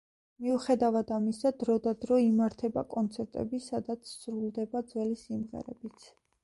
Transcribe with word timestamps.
მიუხედავად 0.43 1.11
ამისა, 1.17 1.51
დრო 1.63 1.75
და 1.87 1.93
დრო 2.05 2.17
იმართება 2.23 2.85
კონცერტები, 2.95 3.61
სადაც 3.69 4.13
სრულდება 4.17 4.87
ძველი 4.93 5.25
სიმღერებიც. 5.29 6.15